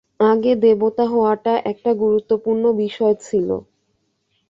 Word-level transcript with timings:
আগে 0.25 0.51
দেবতা 0.63 1.05
হওয়াটা 1.07 1.53
একটা 1.71 1.91
গুরুত্বপূর্ণ 2.01 2.63
বিষয় 2.81 3.15
ছিল। 3.25 3.49